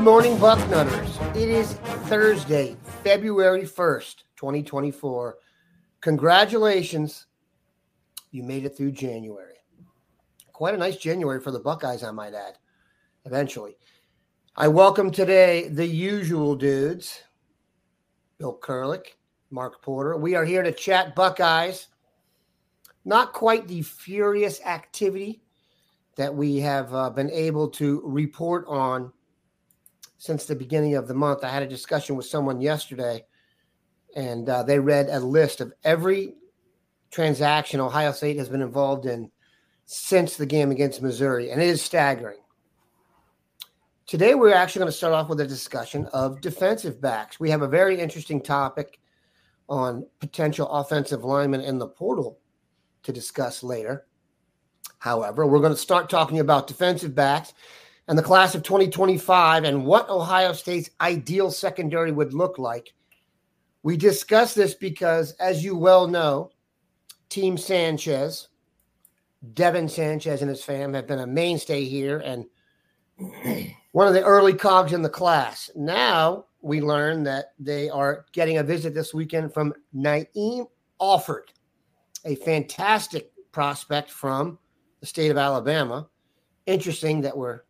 [0.00, 1.34] Morning, Bucknutters.
[1.34, 1.72] It is
[2.10, 5.38] Thursday, February 1st, 2024.
[6.02, 7.24] Congratulations.
[8.32, 9.54] You made it through January.
[10.52, 12.58] Quite a nice January for the Buckeyes, I might add,
[13.24, 13.78] eventually.
[14.56, 17.22] I welcome today the usual dudes
[18.36, 19.14] Bill Kurelic,
[19.50, 20.18] Mark Porter.
[20.18, 21.86] We are here to chat Buckeyes.
[23.06, 25.40] Not quite the furious activity
[26.16, 29.14] that we have uh, been able to report on
[30.26, 31.44] since the beginning of the month.
[31.44, 33.24] I had a discussion with someone yesterday,
[34.16, 36.34] and uh, they read a list of every
[37.10, 39.30] transaction Ohio State has been involved in
[39.84, 42.40] since the game against Missouri, and it is staggering.
[44.06, 47.40] Today, we're actually going to start off with a discussion of defensive backs.
[47.40, 48.98] We have a very interesting topic
[49.68, 52.38] on potential offensive linemen in the portal
[53.04, 54.06] to discuss later.
[54.98, 57.52] However, we're going to start talking about defensive backs
[58.08, 62.92] and the class of 2025 and what Ohio State's ideal secondary would look like.
[63.82, 66.50] We discuss this because, as you well know,
[67.28, 68.48] Team Sanchez,
[69.54, 72.46] Devin Sanchez and his fam have been a mainstay here and
[73.92, 75.70] one of the early cogs in the class.
[75.74, 80.66] Now we learn that they are getting a visit this weekend from Na'heem
[81.00, 81.48] Offord,
[82.24, 84.58] a fantastic prospect from
[85.00, 86.08] the state of Alabama.
[86.66, 87.62] Interesting that we're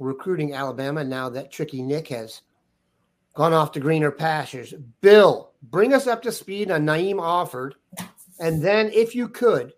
[0.00, 2.42] recruiting Alabama now that Tricky Nick has
[3.34, 4.74] gone off to greener pastures.
[5.00, 7.72] Bill, bring us up to speed on Na'heem Offord.
[8.40, 9.74] And then, if you could,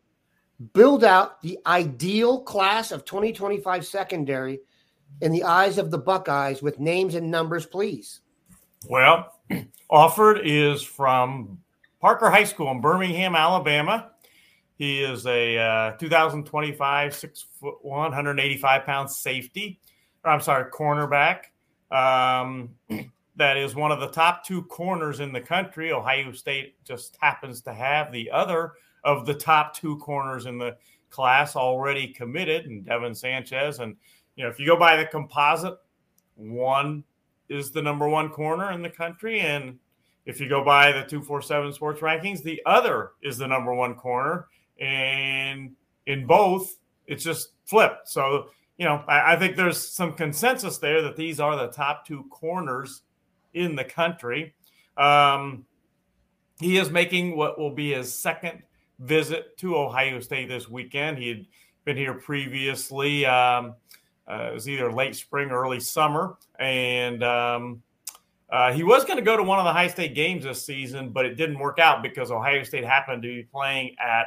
[0.72, 4.60] build out the ideal class of 2025 secondary
[5.20, 8.20] in the eyes of the Buckeyes with names and numbers, please.
[8.88, 9.32] Well,
[9.90, 11.58] Offord is from
[12.00, 14.10] Parker High School in Birmingham, Alabama.
[14.76, 19.80] He is a uh, 2025 six foot 185 pound safety.
[20.24, 21.44] I'm sorry, cornerback.
[21.90, 22.70] Um,
[23.36, 25.92] that is one of the top two corners in the country.
[25.92, 28.72] Ohio State just happens to have the other
[29.04, 30.76] of the top two corners in the
[31.10, 33.78] class already committed, and Devin Sanchez.
[33.78, 33.96] And
[34.36, 35.76] you know, if you go by the composite,
[36.36, 37.04] one
[37.48, 39.78] is the number one corner in the country, and
[40.24, 43.74] if you go by the two four seven sports rankings, the other is the number
[43.74, 44.46] one corner.
[44.80, 45.72] And
[46.06, 48.08] in both, it's just flipped.
[48.08, 48.48] So
[48.82, 52.25] you know, I, I, think there's some consensus there that these are the top two
[52.31, 53.03] corners
[53.54, 54.56] in the country.
[54.97, 55.66] Um,
[56.59, 58.60] he is making what will be his second
[58.98, 61.19] visit to Ohio State this weekend.
[61.19, 61.47] He had
[61.84, 63.25] been here previously.
[63.25, 63.76] Um,
[64.28, 67.84] uh, it was either late spring or early summer, and um,
[68.50, 71.10] uh, he was going to go to one of the high state games this season,
[71.10, 74.26] but it didn't work out because Ohio State happened to be playing at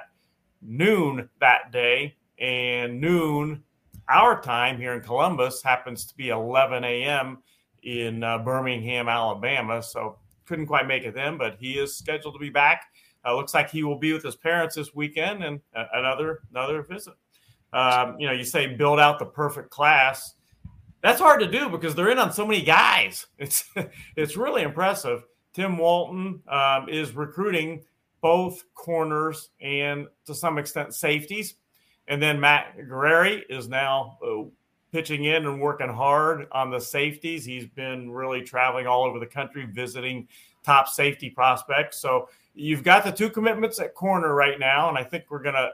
[0.61, 3.61] noon that day, and noon
[4.09, 7.39] our time here in Columbus happens to be 11 a.m.
[7.83, 9.81] in uh, Birmingham, Alabama.
[9.81, 12.85] So couldn't quite make it then, but he is scheduled to be back.
[13.25, 16.83] Uh, looks like he will be with his parents this weekend and uh, another another
[16.83, 17.15] visit.
[17.73, 20.35] Um, you know, you say build out the perfect class.
[21.01, 23.27] That's hard to do because they're in on so many guys.
[23.39, 23.65] It's
[24.15, 25.23] it's really impressive.
[25.53, 27.83] Tim Walton um, is recruiting
[28.21, 31.55] both corners and to some extent safeties.
[32.07, 34.43] And then Matt Guerrieri is now uh,
[34.91, 37.43] pitching in and working hard on the safeties.
[37.43, 40.27] He's been really traveling all over the country visiting
[40.63, 41.99] top safety prospects.
[41.99, 45.55] So you've got the two commitments at corner right now, and I think we're going
[45.55, 45.71] to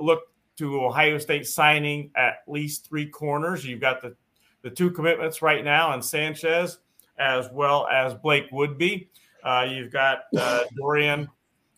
[0.00, 0.22] look
[0.56, 3.64] to Ohio State signing at least three corners.
[3.64, 4.16] You've got the
[4.62, 6.78] the two commitments right now, and Sanchez.
[7.18, 9.08] as well as Blake Woodby.
[9.42, 11.28] Uh, you've got uh, Dorian,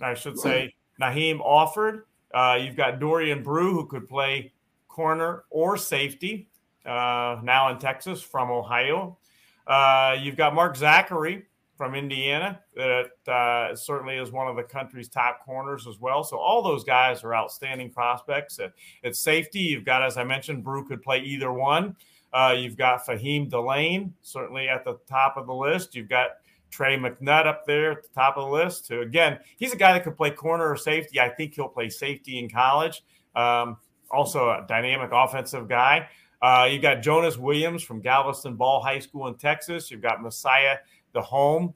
[0.00, 2.02] I should say, Naheem Offord.
[2.36, 4.52] Uh, you've got Dorian Brew, who could play
[4.88, 6.50] corner or safety,
[6.84, 9.16] uh, now in Texas from Ohio.
[9.66, 11.46] Uh, you've got Mark Zachary
[11.78, 16.22] from Indiana that uh, certainly is one of the country's top corners as well.
[16.22, 18.58] So all those guys are outstanding prospects.
[18.58, 21.96] At, at safety, you've got, as I mentioned, Brew could play either one.
[22.34, 25.94] Uh, you've got Faheem Delane, certainly at the top of the list.
[25.94, 26.32] You've got
[26.76, 28.86] Trey McNutt up there at the top of the list.
[28.88, 31.18] Who again, he's a guy that could play corner or safety.
[31.18, 33.02] I think he'll play safety in college.
[33.34, 33.78] Um,
[34.10, 36.06] also a dynamic offensive guy.
[36.42, 39.90] Uh, you've got Jonah Williams from Galveston Ball High School in Texas.
[39.90, 40.76] You've got Messiah
[41.14, 41.72] Delhomme,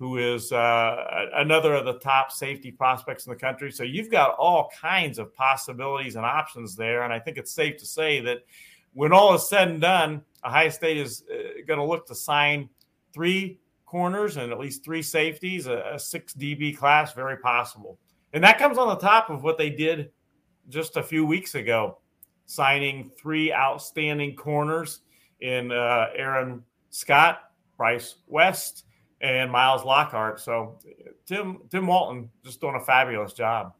[0.00, 3.70] who is uh, another of the top safety prospects in the country.
[3.70, 7.04] So you've got all kinds of possibilities and options there.
[7.04, 8.38] And I think it's safe to say that
[8.92, 12.68] when all is said and done, Ohio State is uh, going to look to sign
[13.14, 13.60] three
[13.92, 17.98] corners and at least three safeties, a, a six DB class, very possible.
[18.32, 20.10] And that comes on the top of what they did
[20.70, 21.98] just a few weeks ago,
[22.46, 25.00] signing three outstanding corners
[25.40, 28.86] in uh, Aaron Scott, Bryce West,
[29.20, 30.40] and Miles Lockhart.
[30.40, 30.78] So
[31.26, 33.74] Tim Tim Walton just doing a fabulous job.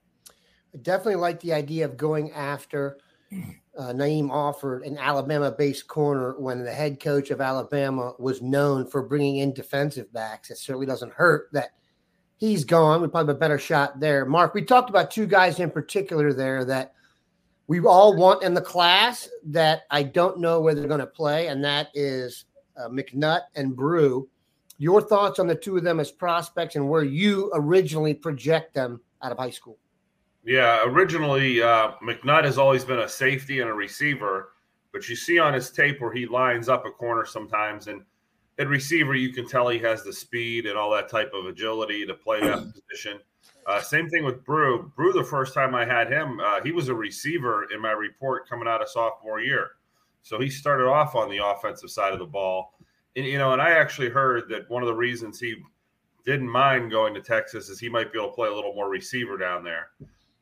[0.74, 2.98] I definitely like the idea of going after
[3.78, 9.02] uh, Na'heem Offord an Alabama-based corner when the head coach of Alabama was known for
[9.02, 10.50] bringing in defensive backs.
[10.50, 11.70] It certainly doesn't hurt that
[12.36, 13.00] he's gone.
[13.00, 14.24] We probably have a better shot there.
[14.24, 16.92] Mark, we talked about two guys in particular there that
[17.66, 21.46] we all want in the class that I don't know where they're going to play,
[21.46, 22.44] and that is
[22.76, 24.28] uh, McNutt and Brew.
[24.78, 29.00] Your thoughts on the two of them as prospects and where you originally project them
[29.22, 29.78] out of high school?
[30.44, 34.52] Yeah, originally uh, McNutt has always been a safety and a receiver,
[34.92, 38.02] but you see on his tape where he lines up a corner sometimes, and
[38.58, 42.04] at receiver you can tell he has the speed and all that type of agility
[42.04, 42.58] to play that
[42.90, 43.20] position.
[43.66, 44.92] Uh, same thing with Brew.
[44.96, 48.48] Brew, the first time I had him, uh, he was a receiver in my report
[48.48, 49.72] coming out of sophomore year.
[50.22, 52.74] So he started off on the offensive side of the ball.
[53.14, 55.56] And, you know, and I actually heard that one of the reasons he
[56.24, 58.88] didn't mind going to Texas is he might be able to play a little more
[58.88, 59.90] receiver down there.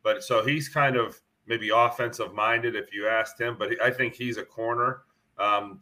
[0.03, 4.15] But so he's kind of maybe offensive minded if you asked him, but I think
[4.15, 5.03] he's a corner.
[5.39, 5.81] Um,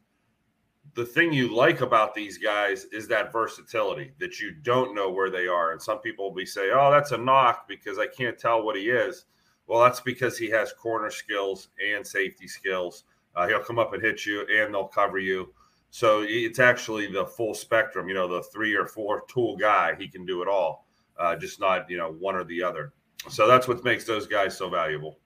[0.94, 5.30] the thing you like about these guys is that versatility that you don't know where
[5.30, 5.72] they are.
[5.72, 8.76] And some people will be say, oh, that's a knock because I can't tell what
[8.76, 9.26] he is.
[9.66, 13.04] Well, that's because he has corner skills and safety skills.
[13.36, 15.52] Uh, he'll come up and hit you, and they'll cover you.
[15.90, 18.08] So it's actually the full spectrum.
[18.08, 20.86] You know, the three or four tool guy, he can do it all,
[21.18, 22.92] uh, just not you know one or the other.
[23.28, 25.18] So that's what makes those guys so valuable.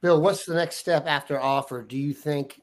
[0.00, 1.82] Bill, what's the next step after offer?
[1.82, 2.60] Do you think?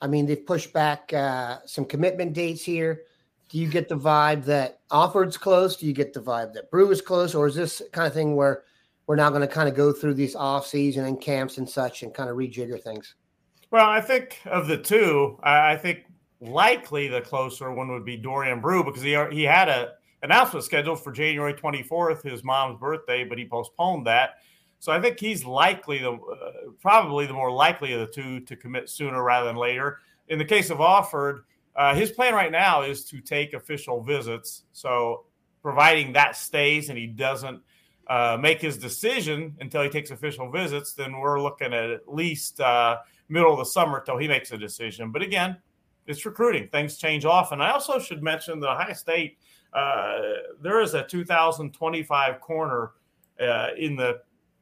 [0.00, 3.02] I mean, they've pushed back uh, some commitment dates here.
[3.48, 5.76] Do you get the vibe that Offord's close?
[5.76, 8.36] Do you get the vibe that Brew is close, or is this kind of thing
[8.36, 8.62] where
[9.06, 12.04] we're now going to kind of go through these off season and camps and such
[12.04, 13.16] and kind of rejigger things?
[13.72, 16.04] Well, I think of the two, I think
[16.40, 21.02] likely the closer one would be Dorian Brew because he he had a announcement scheduled
[21.02, 24.36] for January 24th, his mom's birthday, but he postponed that.
[24.78, 28.56] So I think he's likely the uh, probably the more likely of the two to
[28.56, 29.98] commit sooner rather than later.
[30.28, 31.42] In the case of Offord,
[31.76, 34.64] uh, his plan right now is to take official visits.
[34.72, 35.24] So
[35.62, 37.60] providing that stays and he doesn't
[38.06, 42.60] uh, make his decision until he takes official visits, then we're looking at at least
[42.60, 45.12] uh, middle of the summer till he makes a decision.
[45.12, 45.58] But again,
[46.06, 47.60] it's recruiting; things change often.
[47.60, 49.38] I also should mention the Ohio State.
[49.72, 50.20] Uh,
[50.60, 52.92] there is a 2025 corner
[53.40, 54.20] uh, in the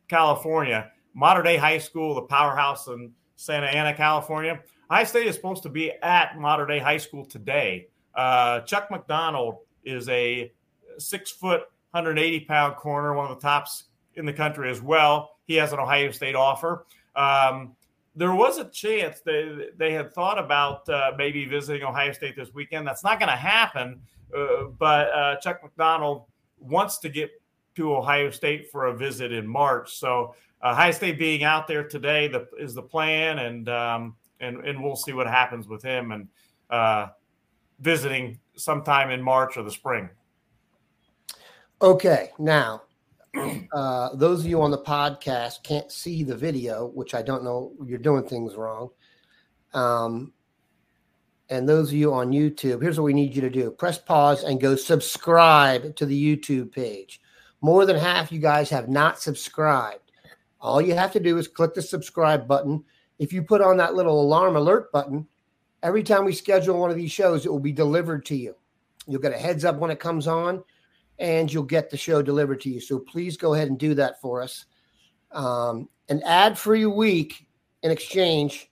[0.08, 4.60] California Mater Dei High School, the powerhouse in Santa Ana, California.
[4.90, 7.88] Ohio State is supposed to be at Mater Dei High School today.
[8.14, 10.52] Uh, Chuck McDonald is a
[10.98, 13.84] six foot 180 pound corner, one of the tops
[14.14, 15.36] in the country as well.
[15.46, 16.86] He has an Ohio State offer.
[17.16, 17.74] Um,
[18.18, 22.52] there was a chance they they had thought about uh, maybe visiting Ohio State this
[22.52, 22.86] weekend.
[22.86, 24.00] That's not going to happen.
[24.36, 26.24] Uh, but uh, Chuck McDonald
[26.58, 27.30] wants to get
[27.76, 29.96] to Ohio State for a visit in March.
[29.96, 34.66] So uh, Ohio State being out there today the, is the plan, and um, and
[34.66, 36.28] and we'll see what happens with him and
[36.70, 37.06] uh,
[37.78, 40.10] visiting sometime in March or the spring.
[41.80, 42.82] Okay, now
[43.72, 47.72] uh, those of you on the podcast can't see the video, which I don't know.
[47.84, 48.90] You're doing things wrong.
[49.74, 50.32] Um,
[51.50, 54.44] and those of you on YouTube, here's what we need you to do: press pause
[54.44, 57.20] and go subscribe to the YouTube page.
[57.60, 60.12] More than half you guys have not subscribed.
[60.60, 62.84] All you have to do is click the subscribe button.
[63.18, 65.26] If you put on that little alarm alert button,
[65.82, 68.56] Every time we schedule one of these shows, it will be delivered to you.
[69.06, 70.64] You'll get a heads up when it comes on,
[71.18, 72.80] and you'll get the show delivered to you.
[72.80, 74.66] So please go ahead and do that for us.
[75.32, 77.46] Um, an ad free week
[77.82, 78.70] in exchange,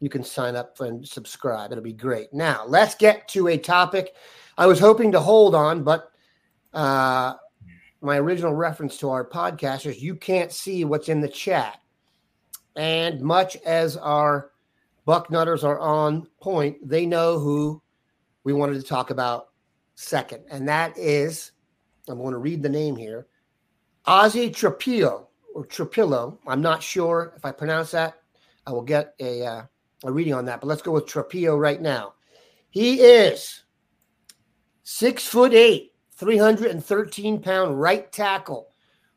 [0.00, 1.72] you can sign up and subscribe.
[1.72, 2.32] It'll be great.
[2.32, 4.14] Now, let's get to a topic
[4.58, 6.10] I was hoping to hold on, but
[6.74, 7.34] uh,
[8.00, 11.80] my original reference to our podcasters, you can't see what's in the chat.
[12.74, 14.50] And much as our
[15.06, 17.80] Bucknutters are on point, they know who
[18.42, 19.50] we wanted to talk about
[19.94, 20.42] second.
[20.50, 21.52] And that is,
[22.08, 23.26] I'm going to read the name here,
[24.06, 26.38] Ozzy Trapilo or Trapilo.
[26.46, 28.20] I'm not sure if I pronounce that.
[28.66, 29.62] I will get a, uh,
[30.04, 32.14] a reading on that, but let's go with Trapilo right now.
[32.70, 33.64] He is
[34.82, 38.68] six foot eight, 313 pound right tackle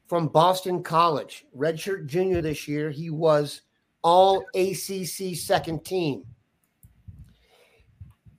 [0.08, 2.90] from Boston College, redshirt junior this year.
[2.92, 3.62] He was
[4.04, 6.26] all ACC second team.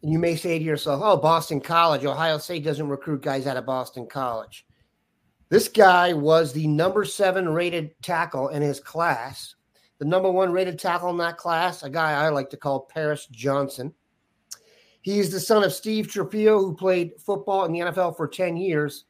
[0.03, 3.57] And you may say to yourself, oh, Boston College, Ohio State doesn't recruit guys out
[3.57, 4.67] of Boston College.
[5.49, 9.55] This guy was the number seven rated tackle in his class.
[9.99, 13.27] The number one rated tackle in that class, a guy I like to call Paris
[13.31, 13.95] Johnson.
[15.03, 19.05] He's the son of Steve Trapilo, who played football in the NFL for 10 years,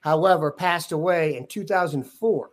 [0.00, 2.50] however, passed away in 2004.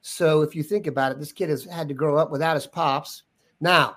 [0.00, 2.66] So if you think about it, this kid has had to grow up without his
[2.66, 3.24] pops.
[3.60, 3.96] Now,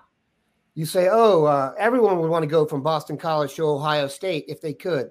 [0.76, 4.46] you say, oh, uh, everyone would want to go from Boston College to Ohio State
[4.48, 5.10] if they could.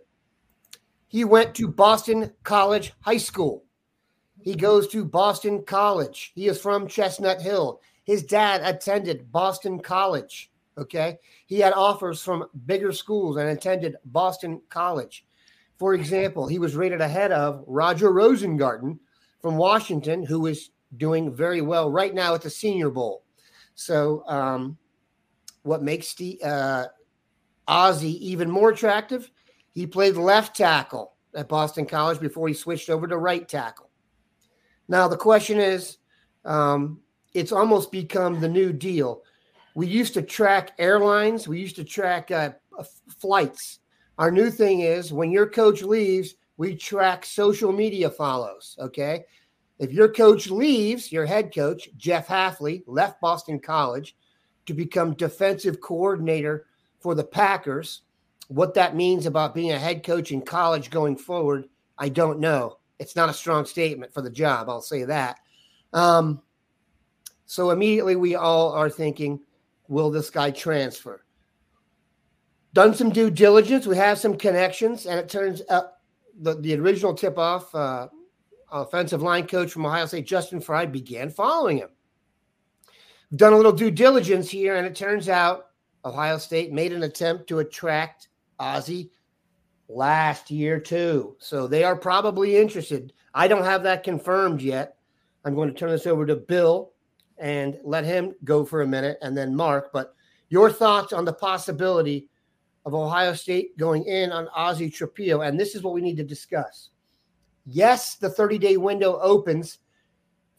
[1.07, 3.64] He went to Boston College High School.
[4.40, 6.33] He goes to Boston College.
[6.35, 7.81] He is from Chestnut Hill.
[8.04, 10.50] His dad attended Boston College.
[10.76, 11.19] Okay.
[11.47, 15.25] He had offers from bigger schools and attended Boston College.
[15.78, 18.99] For example, he was rated ahead of Roger Rosengarten
[19.40, 23.25] from Washington, who is doing very well right now at the Senior Bowl.
[23.75, 24.78] So, um,
[25.62, 26.87] what makes the uh,
[27.69, 29.31] Ozzy even more attractive?
[29.73, 33.90] He played left tackle at Boston College before he switched over to right tackle.
[34.88, 35.99] Now, the question is
[36.45, 37.00] um,
[37.33, 39.23] it's almost become the new deal
[39.75, 42.50] we used to track airlines, we used to track uh,
[43.19, 43.81] flights.
[44.19, 48.76] Our new thing is when your coach leaves, we track social media follows.
[48.78, 49.25] Okay.
[49.78, 54.14] If your coach leaves, your head coach, Jeff Hafley, left Boston College
[54.66, 56.66] to become defensive coordinator
[57.00, 58.02] for the Packers.
[58.49, 62.78] What that means about being a head coach in college going forward, I don't know.
[62.99, 64.69] It's not a strong statement for the job.
[64.69, 65.40] I'll say that.
[65.92, 66.40] Um,
[67.47, 69.40] so immediately we all are thinking,
[69.88, 71.25] will this guy transfer?
[72.73, 73.87] Done some due diligence.
[73.87, 75.95] We have some connections, and it turns out
[76.40, 78.09] the, the original tip off uh,
[78.71, 81.90] offensive line coach from Ohio State, Justin Frye, began following him.
[83.34, 85.68] Done a little due diligence here, and it turns out
[86.04, 88.28] Ohio State made an attempt to attract
[88.60, 89.10] Ozzy
[89.88, 91.36] last year, too.
[91.38, 93.12] So they are probably interested.
[93.34, 94.96] I don't have that confirmed yet.
[95.44, 96.92] I'm going to turn this over to Bill
[97.38, 99.92] and let him go for a minute and then Mark.
[99.92, 100.14] But
[100.50, 102.28] your thoughts on the possibility
[102.84, 105.46] of Ohio State going in on Ozzy Trapilo.
[105.46, 106.90] And this is what we need to discuss.
[107.64, 109.78] Yes, the 30 day window opens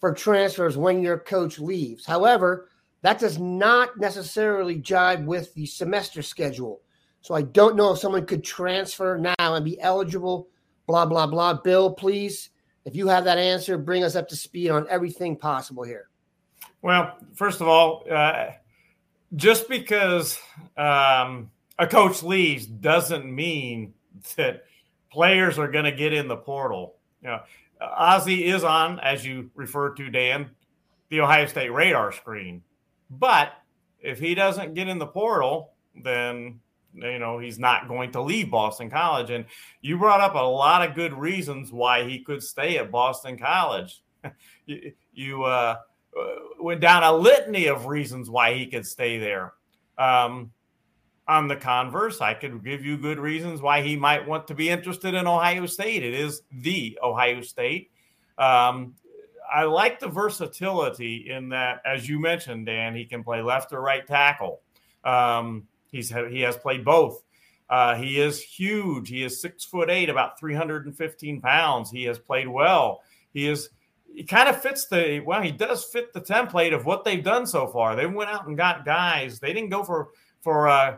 [0.03, 2.05] for transfers when your coach leaves.
[2.05, 2.67] However,
[3.03, 6.81] that does not necessarily jibe with the semester schedule.
[7.21, 10.49] So I don't know if someone could transfer now and be eligible,
[10.87, 11.53] blah, blah, blah.
[11.53, 12.49] Bill, please,
[12.83, 16.09] if you have that answer, bring us up to speed on everything possible here.
[16.81, 18.47] Well, first of all, uh,
[19.37, 20.37] just because
[20.75, 23.93] um, a coach leaves doesn't mean
[24.35, 24.65] that
[25.09, 26.95] players are going to get in the portal.
[27.21, 27.39] You know,
[27.99, 30.51] Ozzy is on, as you referred to, Dan,
[31.09, 32.61] the Ohio State radar screen.
[33.09, 33.53] But
[33.99, 35.73] if he doesn't get in the portal,
[36.03, 36.59] then
[36.93, 39.29] you know he's not going to leave Boston College.
[39.29, 39.45] And
[39.81, 44.01] you brought up a lot of good reasons why he could stay at Boston College.
[44.65, 45.75] you, you uh,
[46.59, 49.53] went down a litany of reasons why he could stay there.
[49.97, 50.51] Um,
[51.27, 54.69] on the converse, I could give you good reasons why he might want to be
[54.69, 56.03] interested in Ohio State.
[56.03, 57.91] It is the Ohio State.
[58.37, 58.95] Um,
[59.53, 63.81] I like the versatility in that, as you mentioned, Dan, he can play left or
[63.81, 64.61] right tackle.
[65.03, 67.23] Um, he's he has played both.
[67.69, 69.09] Uh, he is huge.
[69.09, 71.89] He is six foot eight, about 315 pounds.
[71.89, 73.01] He has played well.
[73.33, 73.69] He is
[74.13, 77.47] he kind of fits the well, he does fit the template of what they've done
[77.47, 77.95] so far.
[77.95, 79.39] They went out and got guys.
[79.39, 80.09] They didn't go for
[80.41, 80.97] for uh,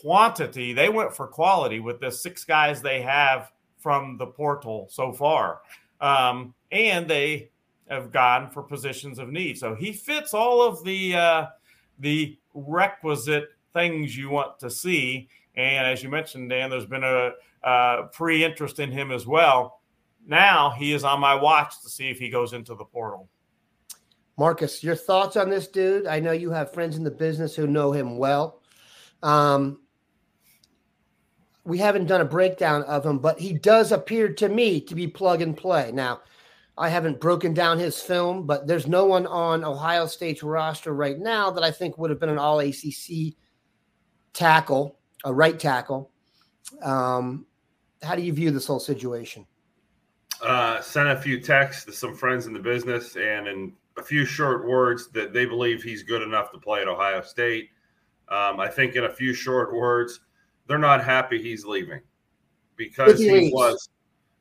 [0.00, 0.72] quantity.
[0.72, 5.60] They went for quality with the six guys they have from the portal so far,
[6.00, 7.50] um, and they
[7.88, 9.58] have gone for positions of need.
[9.58, 11.46] So he fits all of the uh,
[11.98, 15.28] the requisite things you want to see.
[15.54, 17.32] And as you mentioned, Dan, there's been a,
[17.62, 19.80] a pre interest in him as well.
[20.26, 23.28] Now he is on my watch to see if he goes into the portal.
[24.38, 26.06] Marcus, your thoughts on this dude?
[26.06, 28.62] I know you have friends in the business who know him well.
[29.22, 29.81] Um,
[31.64, 35.06] we haven't done a breakdown of him, but he does appear to me to be
[35.06, 35.92] plug and play.
[35.92, 36.20] Now,
[36.76, 41.18] I haven't broken down his film, but there's no one on Ohio State's roster right
[41.18, 43.34] now that I think would have been an all ACC
[44.32, 46.10] tackle, a right tackle.
[46.82, 47.46] Um,
[48.02, 49.46] how do you view this whole situation?
[50.42, 54.24] Uh, sent a few texts to some friends in the business and in a few
[54.24, 57.70] short words that they believe he's good enough to play at Ohio State.
[58.28, 60.20] Um, I think in a few short words,
[60.72, 62.00] they're not happy he's leaving
[62.76, 63.90] because he, he was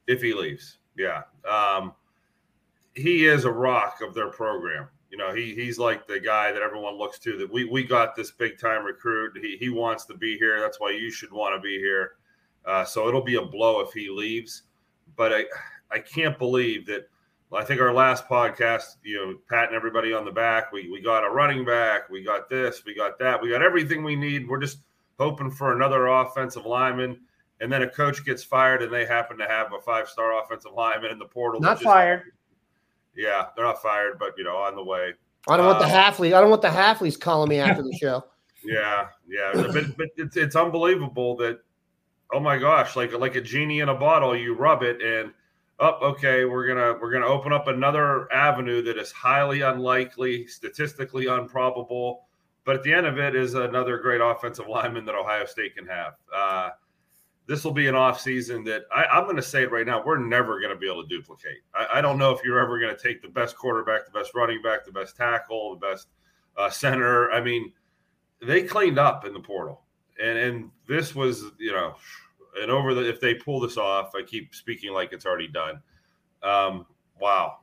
[0.08, 0.78] if he leaves.
[0.96, 1.24] Yeah.
[1.46, 1.94] Um,
[2.96, 4.88] he is a rock of their program.
[5.10, 7.38] You know, he he's like the guy that everyone looks to.
[7.38, 9.38] That we we got this big time recruit.
[9.42, 10.62] He he wants to be here.
[10.62, 12.14] That's why you should want to be here.
[12.66, 14.64] Uh, so it'll be a blow if he leaves.
[15.18, 15.44] But I
[15.92, 17.10] I can't believe that.
[17.54, 20.72] I think our last podcast, you know, patting everybody on the back.
[20.72, 22.10] We we got a running back.
[22.10, 22.84] We got this.
[22.86, 23.42] We got that.
[23.42, 24.48] We got everything we need.
[24.48, 24.78] We're just
[25.22, 27.20] hoping for another offensive lineman.
[27.60, 30.72] And then a coach gets fired, and they happen to have a five star offensive
[30.74, 31.62] lineman in the portal.
[31.62, 32.24] Not just, fired
[33.16, 35.14] yeah, they're not fired, but you know, on the way.
[35.48, 36.34] I don't want the um, Hafley.
[36.34, 38.26] I don't want the Hafleys calling me after the show.
[38.64, 41.62] Yeah, yeah, but, but it's it's unbelievable that
[42.32, 45.34] oh my gosh, like like a genie in a bottle, you rub it and
[45.80, 45.98] up.
[46.04, 51.26] Oh, okay, we're gonna we're gonna open up another avenue that is highly unlikely, statistically
[51.26, 52.28] improbable,
[52.66, 55.88] but at the end of it is another great offensive lineman that Ohio State can
[55.88, 56.14] have.
[56.34, 56.70] Uh,
[57.48, 60.04] this will be an off season that I, am going to say it right now.
[60.06, 61.58] We're never going to be able to duplicate.
[61.74, 64.34] I, I don't know if you're ever going to take the best quarterback, the best
[64.36, 66.08] running back, the best tackle, the best
[66.58, 67.32] uh, center.
[67.32, 67.74] I mean,
[68.42, 69.82] they cleaned up in the portal,
[70.22, 71.96] and and this was you know,
[72.62, 75.82] and over the if they pull this off, I keep speaking like it's already done.
[76.44, 76.86] Um,
[77.20, 77.58] wow,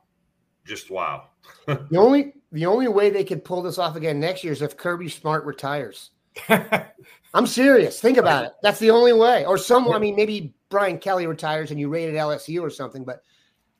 [0.65, 1.28] just wow.
[1.65, 4.77] The only the only way they could pull this off again next year is if
[4.77, 6.11] Kirby Smart retires.
[7.33, 7.99] I'm serious.
[7.99, 8.53] Think about it.
[8.63, 9.45] That's the only way.
[9.45, 13.21] Or someone, I mean, maybe Brian Kelly retires and you rated LSU or something, but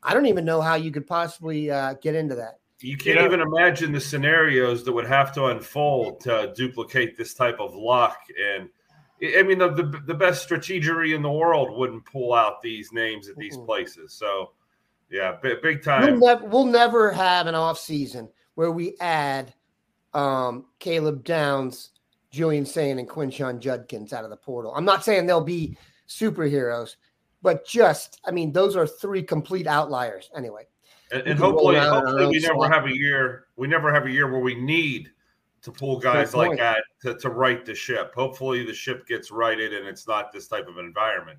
[0.02, 2.60] I don't even know how you could possibly uh, get into that.
[2.80, 7.16] You can't you know, even imagine the scenarios that would have to unfold to duplicate
[7.16, 8.18] this type of luck.
[8.42, 8.68] And
[9.36, 13.28] I mean, the, the, the best strategery in the world wouldn't pull out these names
[13.28, 14.14] at these places.
[14.14, 14.52] So,
[15.10, 16.02] yeah, big, big time.
[16.02, 19.54] We'll never, we'll never have an off season where we add
[20.14, 21.90] um, Caleb Downs
[22.30, 24.72] Julian Sayin and Quinshon Judkins out of the portal.
[24.74, 25.76] I'm not saying they'll be
[26.08, 26.96] superheroes,
[27.42, 30.66] but just, I mean, those are three complete outliers anyway.
[31.12, 33.46] And, and hopefully, hopefully we never have a year.
[33.56, 35.10] We never have a year where we need
[35.62, 38.14] to pull guys like that to, to right the ship.
[38.14, 41.38] Hopefully, the ship gets righted and it's not this type of environment.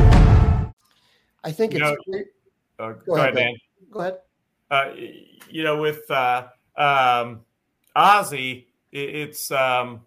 [1.43, 2.07] I think you it's.
[2.07, 2.19] Know,
[2.79, 3.53] uh, go, go, ahead, Dan.
[3.89, 4.17] Go ahead.
[4.69, 4.91] Uh,
[5.49, 7.41] you know, with uh, um,
[7.95, 10.01] Ozzy, it, it's um,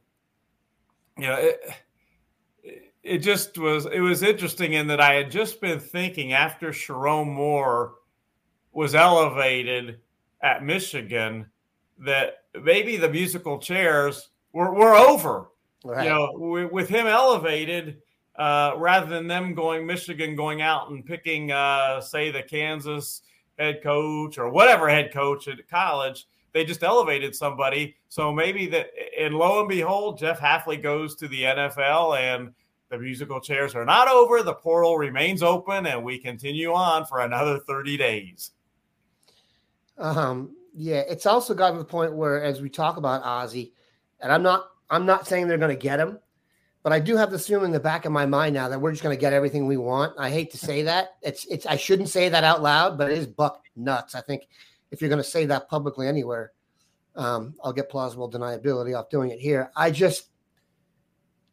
[1.18, 1.60] you know, it,
[3.02, 3.86] it just was.
[3.86, 7.94] It was interesting in that I had just been thinking after Sherrone Moore
[8.72, 10.00] was elevated
[10.42, 11.46] at Michigan
[11.98, 15.48] that maybe the musical chairs were, were over.
[15.84, 16.04] Right.
[16.04, 17.98] You know, with him elevated,
[18.36, 23.22] uh, rather than them going Michigan going out and picking, uh, say, the Kansas
[23.58, 26.26] head coach or whatever head coach at college.
[26.52, 27.96] They just elevated somebody.
[28.08, 32.52] So maybe that, and lo and behold, Jeff Hafley goes to the NFL and
[32.90, 34.42] the musical chairs are not over.
[34.42, 38.52] The portal remains open and we continue on for another 30 days.
[39.98, 43.72] Um, yeah, it's also gotten to the point where, as we talk about Ozzy,
[44.20, 46.18] and I'm not I'm not saying they're going to get him,
[46.84, 48.92] but I do have this feeling in the back of my mind now that we're
[48.92, 50.12] just going to get everything we want.
[50.18, 51.16] I hate to say that.
[51.22, 54.14] It's it's I shouldn't say that out loud, but it is buck nuts.
[54.14, 54.46] I think
[54.90, 56.52] if you're going to say that publicly anywhere,
[57.16, 59.72] um, I'll get plausible deniability off doing it here.
[59.74, 60.28] I just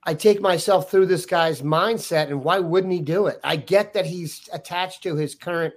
[0.03, 3.39] I take myself through this guy's mindset and why wouldn't he do it?
[3.41, 5.73] I get that he's attached to his current.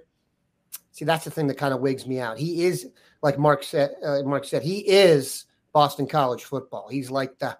[0.91, 2.37] See, that's the thing that kind of wigs me out.
[2.37, 2.87] He is
[3.21, 3.91] like Mark said.
[4.05, 6.89] Uh, Mark said he is Boston College football.
[6.89, 7.57] He's like the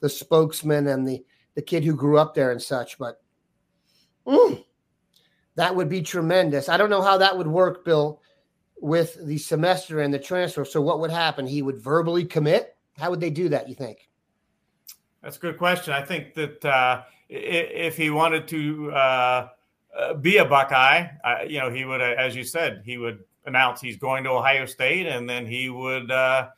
[0.00, 2.98] the spokesman and the the kid who grew up there and such.
[2.98, 3.20] But
[4.26, 4.64] mm,
[5.56, 6.68] that would be tremendous.
[6.68, 8.20] I don't know how that would work, Bill,
[8.80, 10.64] with the semester and the transfer.
[10.64, 11.46] So what would happen?
[11.46, 12.76] He would verbally commit.
[12.96, 13.68] How would they do that?
[13.68, 14.08] You think?
[15.22, 15.92] That's a good question.
[15.92, 19.48] I think that uh, if he wanted to uh,
[19.98, 23.24] uh, be a Buckeye, uh, you know, he would, uh, as you said, he would
[23.44, 26.50] announce he's going to Ohio State, and then he would, uh,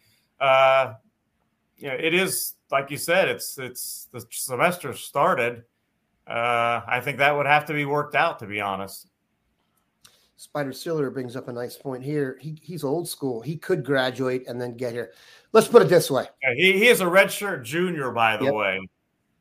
[1.79, 5.64] you know, it is like you said, it's it's the semester started.
[6.26, 9.09] Uh, I think that would have to be worked out, to be honest.
[10.37, 12.38] Spider Siller brings up a nice point here.
[12.40, 13.42] He, he's old school.
[13.42, 15.12] He could graduate and then get here.
[15.52, 16.24] Let's put it this way.
[16.42, 18.54] Yeah, he, he is a redshirt junior, by the yep.
[18.54, 18.88] way.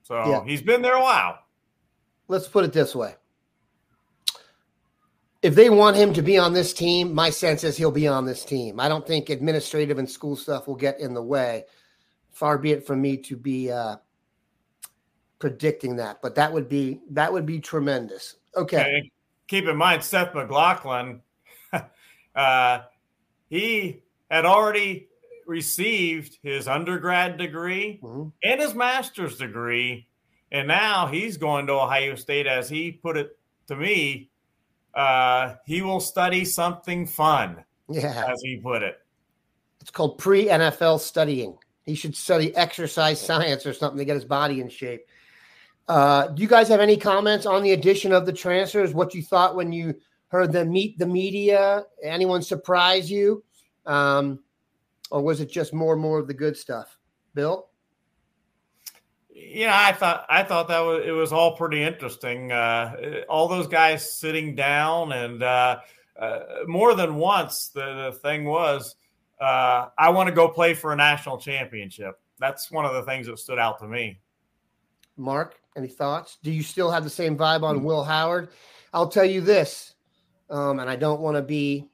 [0.04, 1.40] So he's been there a while.
[2.28, 3.16] Let's put it this way.
[5.42, 8.26] If they want him to be on this team, my sense is he'll be on
[8.26, 8.80] this team.
[8.80, 11.64] I don't think administrative and school stuff will get in the way.
[12.40, 13.98] Far be it from me to be uh,
[15.40, 18.38] predicting that, but that would be that would be tremendous.
[18.56, 18.80] Okay.
[18.80, 19.12] okay.
[19.50, 21.20] Keep in mind, Seth McLaughlin,
[22.36, 22.80] uh,
[23.50, 25.10] he had already
[25.46, 28.30] received his undergrad degree mm-hmm.
[28.42, 30.08] and his master's degree.
[30.50, 34.30] And now he's going to Ohio State, as he put it to me.
[34.94, 37.66] Uh, he will study something fun.
[37.90, 38.32] Yeah.
[38.32, 38.98] As he put it.
[39.82, 41.58] It's called pre NFL studying.
[41.90, 45.06] He should study exercise science or something to get his body in shape.
[45.88, 48.94] Uh, do you guys have any comments on the addition of the transfers?
[48.94, 49.96] What you thought when you
[50.28, 51.86] heard them meet the media?
[52.04, 53.44] Anyone surprise you?
[53.88, 54.40] Um,
[55.10, 56.96] or was it just more and more of the good stuff?
[57.34, 57.70] Bill?
[59.32, 62.52] Yeah, I thought I thought that was it was all pretty interesting.
[62.52, 65.80] Uh, all those guys sitting down, and uh,
[66.20, 68.96] uh, more than once, the, the thing was,
[69.40, 72.20] uh, I want to go play for a national championship.
[72.40, 74.20] That's one of the things that stood out to me.
[75.18, 76.38] Mark, any thoughts?
[76.44, 77.84] Do you still have the same vibe on hmm.
[77.84, 78.50] Will Howard?
[78.94, 79.94] I'll tell you this,
[80.50, 81.90] um, and I don't want to be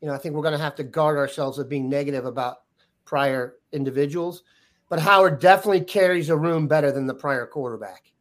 [0.00, 2.58] you know, I think we're going to have to guard ourselves of being negative about
[3.04, 4.42] prior individuals.
[4.88, 8.12] But Howard definitely carries a room better than the prior quarterback.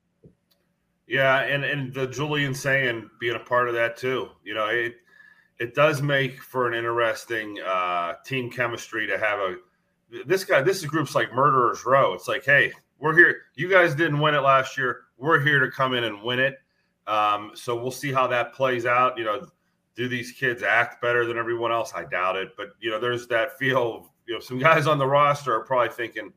[1.07, 4.29] Yeah, and and the Julian Sayin being a part of that too.
[4.43, 4.95] You know, it
[5.59, 9.55] it does make for an interesting uh, team chemistry to have a
[10.25, 10.61] this guy.
[10.61, 12.13] This is groups like Murderers Row.
[12.13, 13.43] It's like, hey, we're here.
[13.55, 15.01] You guys didn't win it last year.
[15.17, 16.59] We're here to come in and win it.
[17.07, 19.17] Um, so we'll see how that plays out.
[19.17, 19.47] You know,
[19.95, 21.93] do these kids act better than everyone else?
[21.95, 22.55] I doubt it.
[22.57, 23.97] But you know, there's that feel.
[23.97, 26.33] Of, you know, some guys on the roster are probably thinking,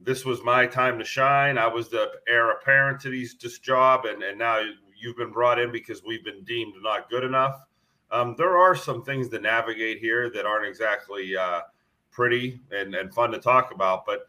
[0.00, 1.58] "This was my time to shine.
[1.58, 4.62] I was the heir apparent to these this job, and and now
[4.98, 7.60] you've been brought in because we've been deemed not good enough."
[8.10, 11.62] Um, there are some things to navigate here that aren't exactly uh,
[12.10, 14.28] pretty and, and fun to talk about, but.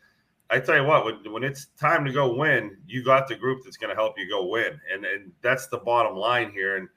[0.49, 3.65] I tell you what, when, when it's time to go win, you got the group
[3.65, 6.77] that's going to help you go win, and and that's the bottom line here.
[6.77, 6.87] And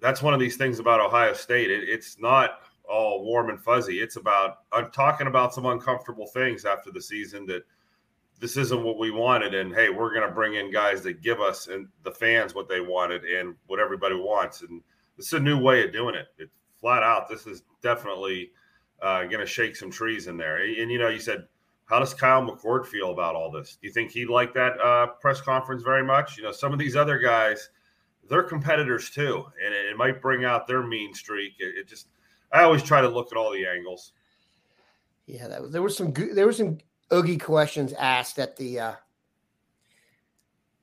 [0.00, 1.70] that's one of these things about Ohio State.
[1.70, 4.00] It, it's not all warm and fuzzy.
[4.00, 7.62] It's about I'm talking about some uncomfortable things after the season that
[8.40, 11.40] this isn't what we wanted, and hey, we're going to bring in guys that give
[11.40, 14.82] us and the fans what they wanted and what everybody wants, and
[15.20, 16.28] this is a new way of doing it.
[16.38, 17.28] It's flat out.
[17.28, 18.50] This is definitely
[19.02, 20.64] uh, going to shake some trees in there.
[20.64, 21.46] And you know, you said.
[21.86, 23.76] How does Kyle McCord feel about all this?
[23.82, 26.36] Do you think he'd like that uh, press conference very much?
[26.36, 27.68] You know, some of these other guys,
[28.28, 31.54] they're competitors too, and it, it might bring out their mean streak.
[31.58, 32.06] It, it, just,
[32.52, 34.12] I always try to look at all the angles.
[35.26, 36.78] Yeah, that there was some there were some
[37.12, 38.94] oogie questions asked at the uh,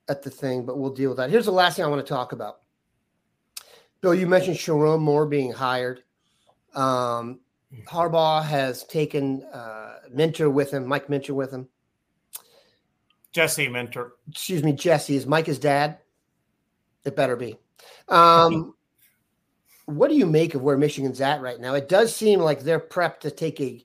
[0.10, 1.30] at the thing, but we'll deal with that.
[1.30, 2.64] Here's the last thing I want to talk about.
[4.02, 6.04] Bill, you mentioned Sherrone Moore being hired.
[6.74, 7.40] Um,
[7.86, 11.68] Harbaugh has taken uh, Minter with him, Mike Minter with him.
[13.32, 14.14] Jesse Minter.
[14.30, 15.16] Excuse me, Jesse.
[15.16, 15.98] Is Mike his dad?
[17.06, 17.58] It better be.
[18.08, 18.74] Um,
[19.86, 21.74] what do you make of where Michigan's at right now?
[21.74, 23.84] It does seem like they're prepped to take a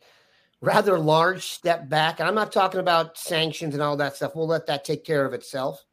[0.60, 2.20] rather large step back.
[2.20, 4.34] And I'm not talking about sanctions and all that stuff.
[4.34, 5.84] We'll let that take care of itself.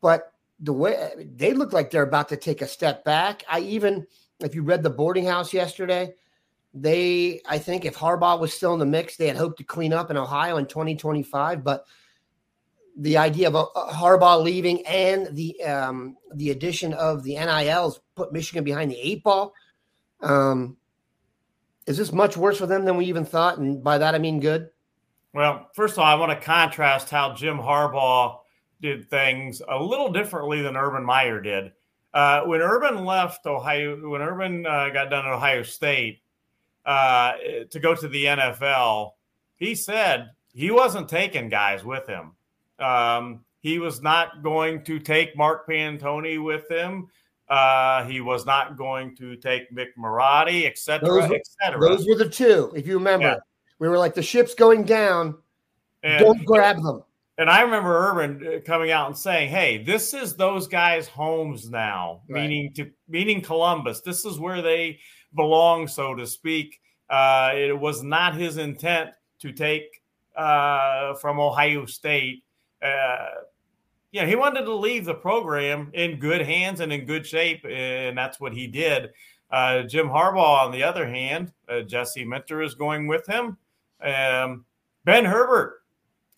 [0.00, 0.31] But
[0.62, 3.44] the way they look like they're about to take a step back.
[3.50, 4.06] I even,
[4.40, 6.14] if you read the boarding house yesterday,
[6.74, 9.92] They, I think, if Harbaugh was still in the mix, they had hoped to clean
[9.92, 11.62] up in Ohio in 2025.
[11.62, 11.84] But
[12.96, 18.00] the idea of a, a Harbaugh leaving and the um, the addition of the NILs
[18.14, 19.52] put Michigan behind the eight ball.
[20.20, 20.76] Um,
[21.86, 23.58] is this much worse for them than we even thought?
[23.58, 24.70] And by that I mean good.
[25.34, 28.38] Well, first of all, I want to contrast how Jim Harbaugh
[28.82, 31.72] did things a little differently than Urban Meyer did.
[32.12, 36.20] Uh, when Urban left Ohio, when Urban uh, got done at Ohio State
[36.84, 37.32] uh,
[37.70, 39.12] to go to the NFL,
[39.56, 42.32] he said he wasn't taking guys with him.
[42.78, 47.08] Um, he was not going to take Mark Pantoni with him.
[47.48, 51.80] Uh, he was not going to take Mick Marotti, et cetera, et cetera.
[51.80, 53.26] Those were the two, if you remember.
[53.26, 53.36] Yeah.
[53.78, 55.36] We were like, the ship's going down.
[56.02, 57.02] And, Don't grab them.
[57.42, 61.68] And I remember Urban uh, coming out and saying, "Hey, this is those guys' homes
[61.68, 62.42] now, right.
[62.42, 64.00] meaning to meaning Columbus.
[64.00, 65.00] This is where they
[65.34, 70.02] belong, so to speak." Uh, it was not his intent to take
[70.34, 72.44] uh, from Ohio State
[72.82, 73.26] uh,
[74.10, 78.16] yeah, he wanted to leave the program in good hands and in good shape, and
[78.16, 79.10] that's what he did.
[79.50, 83.56] Uh, Jim Harbaugh, on the other hand, uh, Jesse Minter is going with him.
[84.02, 84.64] Um,
[85.04, 85.81] ben Herbert,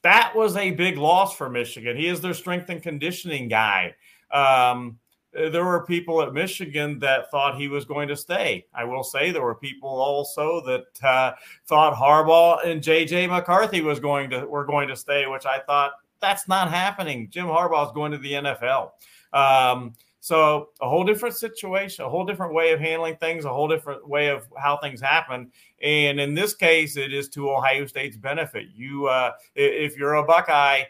[0.05, 1.97] that was a big loss for Michigan.
[1.97, 3.95] He is their strength and conditioning guy.
[4.31, 4.99] Um,
[5.33, 8.67] there were people at Michigan that thought he was going to stay.
[8.75, 11.33] I will say there were people also that uh,
[11.67, 15.93] thought Harbaugh and JJ McCarthy was going to were going to stay, which I thought
[16.21, 17.29] that's not happening.
[17.31, 18.91] Jim Harbaugh is going to the NFL.
[19.33, 23.69] Um, so a whole different situation, a whole different way of handling things, a whole
[23.69, 25.53] different way of how things happen.
[25.83, 28.69] And in this case, it is to Ohio State's benefit.
[28.75, 30.85] You, uh, if you're a Buckeye,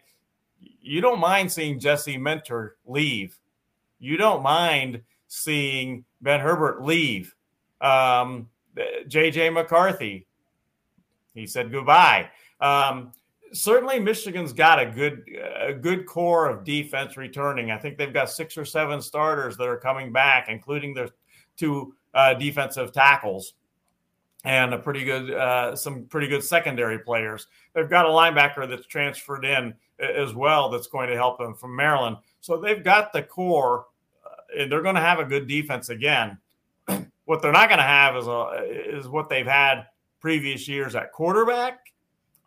[0.80, 3.36] you don't mind seeing Jesse Minter leave.
[3.98, 7.34] You don't mind seeing Ben Herbert leave.
[7.80, 10.28] Um, JJ McCarthy,
[11.34, 12.30] he said goodbye.
[12.60, 13.10] Um,
[13.54, 15.24] certainly Michigan's got a good
[15.60, 17.70] a good core of defense returning.
[17.70, 21.08] I think they've got six or seven starters that are coming back, including their
[21.56, 23.54] two uh, defensive tackles
[24.44, 27.46] and a pretty good uh, some pretty good secondary players.
[27.74, 31.74] They've got a linebacker that's transferred in as well that's going to help them from
[31.74, 32.16] Maryland.
[32.40, 33.86] So they've got the core,
[34.26, 36.38] uh, and they're going to have a good defense again.
[37.24, 39.86] what they're not going to have is a, is what they've had
[40.20, 41.93] previous years at quarterback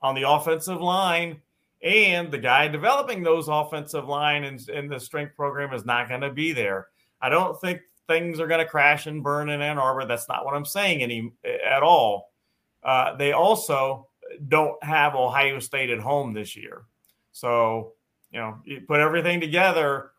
[0.01, 1.41] on the offensive line.
[1.83, 6.21] And the guy developing those offensive line and, and the strength program is not going
[6.21, 6.87] to be there.
[7.21, 10.05] I don't think things are going to crash and burn in Ann Arbor.
[10.05, 12.31] That's not what I'm saying any at all.
[12.83, 14.07] Uh, they also
[14.47, 16.83] don't have Ohio State at home this year,
[17.31, 17.93] so
[18.31, 20.11] you know you put everything together.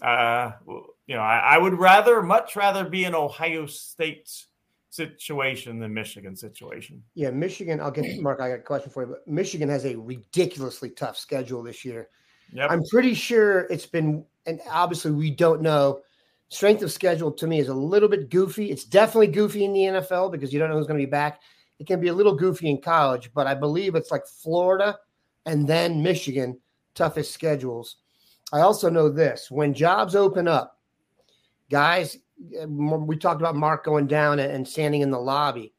[0.00, 4.46] Uh, you know, I, I, would rather, much rather, be in Ohio State's
[4.90, 7.02] situation than Michigan situation.
[7.14, 7.80] Yeah, Michigan.
[7.80, 8.40] I'll get Mark.
[8.40, 12.08] I got a question for you, but Michigan has a ridiculously tough schedule this year.
[12.52, 12.70] Yep.
[12.70, 16.00] I'm pretty sure it's been, and obviously we don't know.
[16.48, 18.72] Strength of schedule to me is a little bit goofy.
[18.72, 21.40] It's definitely goofy in the NFL because you don't know who's going to be back.
[21.78, 24.98] It can be a little goofy in college, but I believe it's like Florida
[25.46, 26.58] and then Michigan,
[26.94, 27.96] toughest schedules.
[28.52, 30.80] I also know this when jobs open up,
[31.70, 32.18] guys,
[32.66, 35.72] we talked about Mark going down and standing in the lobby.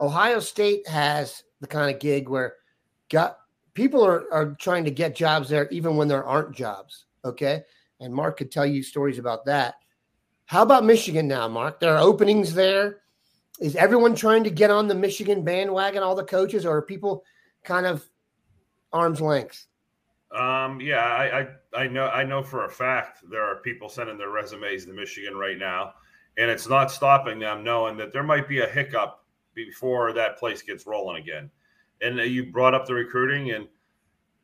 [0.00, 2.54] Ohio State has the kind of gig where
[3.08, 3.38] got
[3.74, 7.06] people are, are trying to get jobs there even when there aren't jobs.
[7.24, 7.62] Okay.
[8.00, 9.74] And Mark could tell you stories about that.
[10.46, 11.78] How about Michigan now, Mark?
[11.78, 13.02] There are openings there.
[13.60, 17.22] Is everyone trying to get on the Michigan bandwagon, all the coaches, or are people
[17.64, 18.08] kind of
[18.92, 19.67] arm's length?
[20.30, 24.18] Um, yeah, I, I, I know I know for a fact there are people sending
[24.18, 25.94] their resumes to Michigan right now,
[26.36, 30.60] and it's not stopping them knowing that there might be a hiccup before that place
[30.62, 31.50] gets rolling again.
[32.02, 33.68] And you brought up the recruiting, and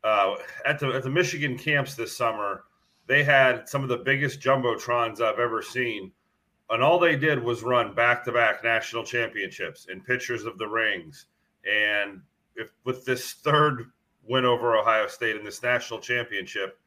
[0.03, 2.65] uh, at the at the Michigan camps this summer,
[3.07, 6.11] they had some of the biggest jumbotrons I've ever seen,
[6.71, 10.67] and all they did was run back to back national championships and pictures of the
[10.67, 11.27] rings.
[11.71, 12.23] And
[12.57, 13.91] if with this third
[14.27, 16.79] win over Ohio State in this national championship,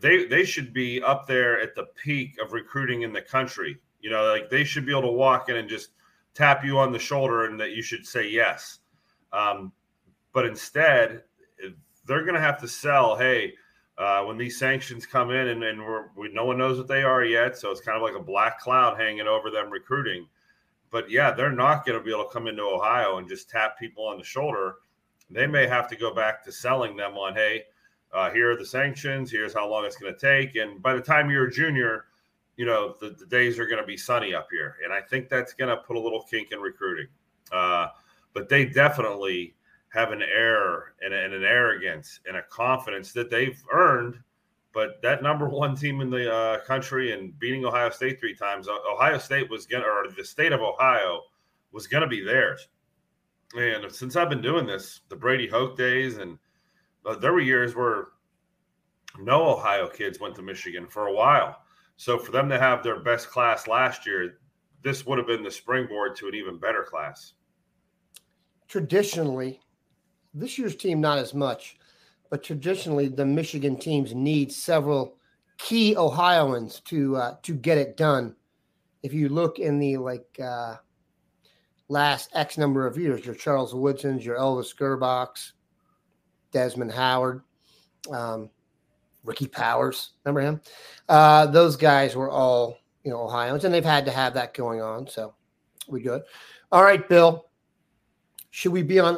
[0.00, 3.78] they they should be up there at the peak of recruiting in the country.
[4.00, 5.90] You know, like they should be able to walk in and just
[6.34, 8.78] tap you on the shoulder and that you should say yes.
[9.32, 9.72] Um,
[10.32, 11.22] but instead,
[12.06, 13.16] they're going to have to sell.
[13.16, 13.54] Hey,
[13.98, 17.02] uh, when these sanctions come in, and, and we're, we no one knows what they
[17.02, 20.26] are yet, so it's kind of like a black cloud hanging over them recruiting.
[20.90, 23.78] But yeah, they're not going to be able to come into Ohio and just tap
[23.78, 24.76] people on the shoulder
[25.30, 27.64] they may have to go back to selling them on, hey,
[28.12, 29.30] uh, here are the sanctions.
[29.30, 30.56] Here's how long it's going to take.
[30.56, 32.06] And by the time you're a junior,
[32.58, 35.28] you know the, the days are going to be sunny up here, and I think
[35.28, 37.06] that's going to put a little kink in recruiting.
[37.52, 37.86] Uh,
[38.34, 39.54] but they definitely
[39.90, 44.18] have an air and, and, an arrogance and a confidence that they've earned.
[44.74, 48.68] But that number one team in the uh, country and beating Ohio State three times,
[48.68, 51.22] Ohio State was going to, or the state of Ohio
[51.72, 52.68] was going to be theirs.
[53.56, 56.38] And since I've been doing this, the Brady Hoke days, and
[57.06, 58.08] uh, there were years where
[59.18, 61.62] no Ohio kids went to Michigan for a while.
[61.96, 64.38] So for them to have their best class last year,
[64.82, 67.32] this would have been the springboard to an even better class.
[68.68, 69.60] Traditionally,
[70.34, 71.78] this year's team not as much,
[72.30, 75.16] but traditionally the Michigan teams need several
[75.56, 78.36] key Ohioans to uh, to get it done.
[79.02, 80.76] If you look in the like uh,
[81.88, 85.52] last X number of years, your Charles Woodsons, your Elvis Grbacs,
[86.52, 87.42] Desmond Howard,
[88.10, 88.50] um,
[89.24, 90.60] Ricky Powers, remember him?
[91.08, 94.80] Uh, those guys were all you know Ohioans, and they've had to have that going
[94.80, 95.08] on.
[95.08, 95.34] So
[95.88, 96.22] we good.
[96.70, 97.46] All right, Bill.
[98.50, 99.16] Should we be on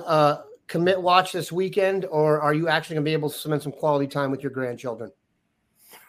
[0.71, 3.73] commit watch this weekend, or are you actually going to be able to spend some
[3.73, 5.11] quality time with your grandchildren?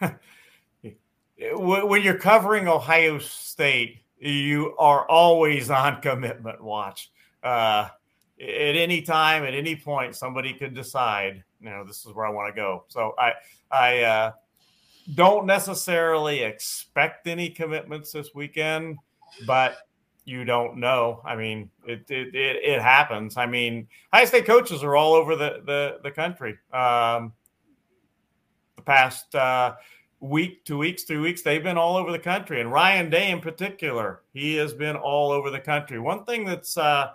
[1.38, 7.10] when you're covering Ohio State, you are always on commitment watch.
[7.42, 7.88] Uh,
[8.40, 12.30] at any time, at any point, somebody could decide, you know, this is where I
[12.30, 12.84] want to go.
[12.88, 13.32] So I,
[13.70, 14.32] I uh,
[15.14, 18.98] don't necessarily expect any commitments this weekend,
[19.46, 19.76] but
[20.24, 21.20] you don't know.
[21.24, 23.36] I mean, it it, it, it happens.
[23.36, 26.58] I mean, Ohio State coaches are all over the the, the country.
[26.72, 27.32] Um,
[28.76, 29.74] the past uh,
[30.22, 32.60] week, two weeks, three weeks, they've been all over the country.
[32.60, 35.98] And Ryan Day, in particular, he has been all over the country.
[35.98, 37.10] One thing that's uh,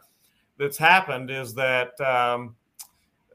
[0.58, 2.56] that's happened is that um,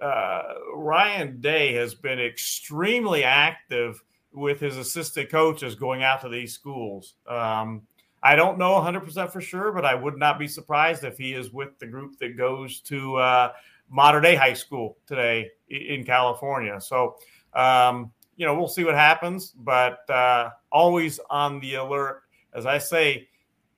[0.00, 0.42] uh,
[0.74, 7.14] Ryan Day has been extremely active with his assistant coaches going out to these schools.
[7.26, 7.82] Um,
[8.22, 11.52] I don't know 100% for sure, but I would not be surprised if he is
[11.52, 13.52] with the group that goes to uh,
[13.90, 16.80] Mater Dei high school today in California.
[16.80, 17.16] So,
[17.54, 22.23] um, you know, we'll see what happens, but uh, always on the alert.
[22.55, 23.29] As I say,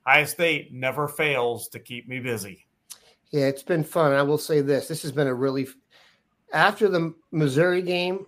[0.07, 2.65] Ohio State never fails to keep me busy.
[3.31, 4.13] Yeah, it's been fun.
[4.13, 5.67] I will say this: this has been a really
[6.53, 8.25] after the Missouri game,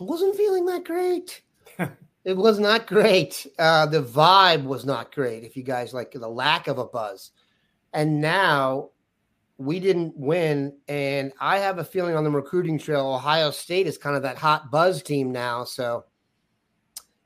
[0.00, 1.42] I wasn't feeling that great.
[2.24, 3.46] it was not great.
[3.58, 5.44] Uh, the vibe was not great.
[5.44, 7.30] If you guys like the lack of a buzz,
[7.92, 8.90] and now
[9.58, 13.98] we didn't win, and I have a feeling on the recruiting trail, Ohio State is
[13.98, 15.64] kind of that hot buzz team now.
[15.64, 16.04] So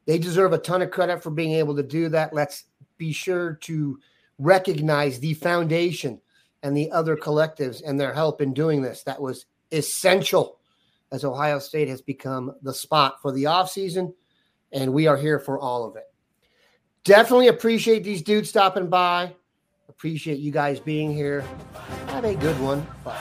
[0.06, 2.32] they deserve a ton of credit for being able to do that.
[2.32, 2.64] Let's
[2.96, 3.98] be sure to
[4.38, 6.20] recognize the foundation
[6.62, 9.02] and the other collectives and their help in doing this.
[9.02, 10.58] That was essential
[11.12, 14.14] as Ohio State has become the spot for the offseason,
[14.72, 16.04] and we are here for all of it.
[17.04, 19.34] Definitely appreciate these dudes stopping by.
[19.92, 21.44] Appreciate you guys being here.
[22.08, 22.86] Have a good one.
[23.04, 23.20] Bye.